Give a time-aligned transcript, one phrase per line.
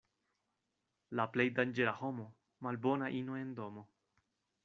[1.19, 2.25] La plej danĝera homo—
[2.67, 3.87] malbona ino en domo.